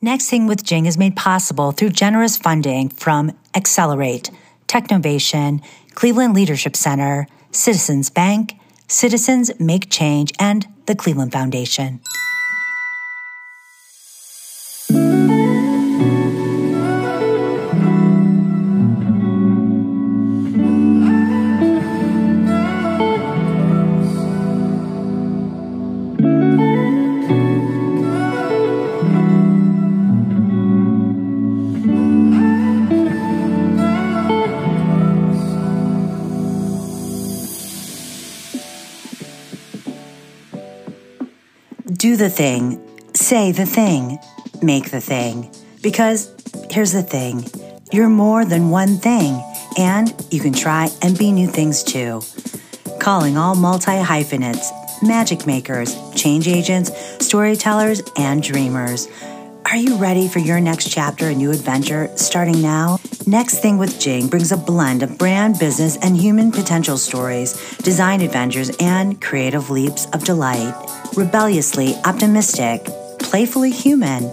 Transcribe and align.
Next 0.00 0.30
Thing 0.30 0.46
with 0.46 0.62
Jing 0.62 0.86
is 0.86 0.96
made 0.96 1.16
possible 1.16 1.72
through 1.72 1.88
generous 1.90 2.36
funding 2.36 2.88
from 2.88 3.32
Accelerate, 3.52 4.30
Technovation, 4.68 5.60
Cleveland 5.94 6.34
Leadership 6.34 6.76
Center, 6.76 7.26
Citizens 7.50 8.08
Bank, 8.08 8.54
Citizens 8.86 9.50
Make 9.58 9.90
Change, 9.90 10.32
and 10.38 10.68
the 10.86 10.94
Cleveland 10.94 11.32
Foundation. 11.32 12.00
Do 41.98 42.14
the 42.14 42.30
thing, 42.30 42.80
say 43.12 43.50
the 43.50 43.66
thing, 43.66 44.20
make 44.62 44.92
the 44.92 45.00
thing. 45.00 45.50
Because 45.82 46.32
here's 46.70 46.92
the 46.92 47.02
thing 47.02 47.44
you're 47.90 48.08
more 48.08 48.44
than 48.44 48.70
one 48.70 48.98
thing, 48.98 49.42
and 49.76 50.14
you 50.30 50.38
can 50.38 50.52
try 50.52 50.90
and 51.02 51.18
be 51.18 51.32
new 51.32 51.48
things 51.48 51.82
too. 51.82 52.22
Calling 53.00 53.36
all 53.36 53.56
multi 53.56 53.98
hyphenates, 53.98 54.70
magic 55.02 55.44
makers, 55.44 55.98
change 56.14 56.46
agents, 56.46 56.92
storytellers, 57.18 58.00
and 58.16 58.44
dreamers. 58.44 59.08
Are 59.70 59.76
you 59.76 59.96
ready 59.96 60.28
for 60.28 60.38
your 60.38 60.60
next 60.60 60.88
chapter, 60.90 61.28
a 61.28 61.34
new 61.34 61.50
adventure 61.50 62.08
starting 62.16 62.62
now? 62.62 63.00
Next 63.26 63.58
Thing 63.58 63.76
with 63.76 64.00
Jing 64.00 64.28
brings 64.28 64.50
a 64.50 64.56
blend 64.56 65.02
of 65.02 65.18
brand, 65.18 65.58
business, 65.58 65.98
and 65.98 66.16
human 66.16 66.50
potential 66.50 66.96
stories, 66.96 67.76
design 67.76 68.22
adventures, 68.22 68.74
and 68.80 69.20
creative 69.20 69.68
leaps 69.68 70.06
of 70.14 70.24
delight. 70.24 70.72
Rebelliously 71.18 71.94
optimistic, 72.06 72.86
playfully 73.18 73.70
human, 73.70 74.24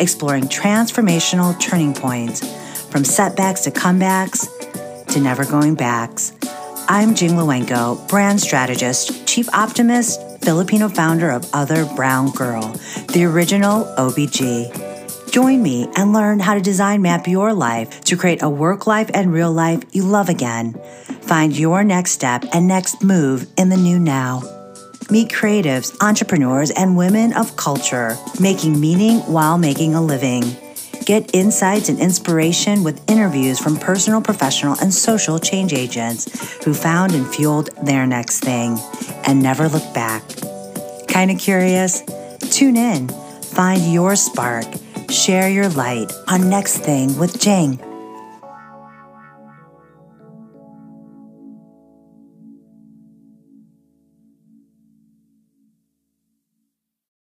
exploring 0.00 0.44
transformational 0.44 1.58
turning 1.60 1.94
points 1.94 2.40
from 2.86 3.04
setbacks 3.04 3.60
to 3.60 3.70
comebacks 3.70 4.48
to 5.06 5.20
never 5.20 5.44
going 5.44 5.76
backs. 5.76 6.32
I'm 6.88 7.14
Jing 7.14 7.34
Lauengco, 7.34 8.08
brand 8.08 8.40
strategist, 8.40 9.24
chief 9.28 9.48
optimist, 9.50 10.20
Filipino 10.42 10.88
founder 10.88 11.30
of 11.30 11.48
Other 11.52 11.84
Brown 11.94 12.30
Girl, 12.32 12.62
the 13.12 13.24
original 13.24 13.84
OBG. 13.96 14.79
Join 15.30 15.62
me 15.62 15.88
and 15.94 16.12
learn 16.12 16.40
how 16.40 16.54
to 16.54 16.60
design 16.60 17.02
map 17.02 17.28
your 17.28 17.54
life 17.54 18.00
to 18.06 18.16
create 18.16 18.42
a 18.42 18.48
work 18.48 18.88
life 18.88 19.08
and 19.14 19.32
real 19.32 19.52
life 19.52 19.84
you 19.92 20.02
love 20.02 20.28
again. 20.28 20.74
Find 21.22 21.56
your 21.56 21.84
next 21.84 22.10
step 22.10 22.44
and 22.52 22.66
next 22.66 23.04
move 23.04 23.46
in 23.56 23.68
the 23.68 23.76
new 23.76 24.00
now. 24.00 24.42
Meet 25.08 25.28
creatives, 25.28 25.96
entrepreneurs, 26.00 26.72
and 26.72 26.96
women 26.96 27.32
of 27.34 27.56
culture 27.56 28.18
making 28.40 28.80
meaning 28.80 29.18
while 29.20 29.56
making 29.56 29.94
a 29.94 30.02
living. 30.02 30.42
Get 31.04 31.32
insights 31.32 31.88
and 31.88 32.00
inspiration 32.00 32.82
with 32.82 33.08
interviews 33.08 33.60
from 33.60 33.76
personal, 33.76 34.20
professional, 34.20 34.76
and 34.80 34.92
social 34.92 35.38
change 35.38 35.72
agents 35.72 36.64
who 36.64 36.74
found 36.74 37.14
and 37.14 37.24
fueled 37.24 37.70
their 37.84 38.04
next 38.04 38.40
thing 38.40 38.78
and 39.24 39.40
never 39.40 39.68
looked 39.68 39.94
back. 39.94 40.24
Kinda 41.06 41.36
curious? 41.36 42.02
Tune 42.50 42.76
in, 42.76 43.08
find 43.42 43.80
your 43.92 44.16
spark, 44.16 44.66
share 45.10 45.48
your 45.48 45.68
light 45.70 46.12
on 46.28 46.48
Next 46.48 46.78
Thing 46.78 47.18
with 47.18 47.40
Jing. 47.40 47.89